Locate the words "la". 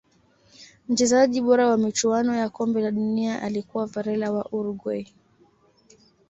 2.81-2.91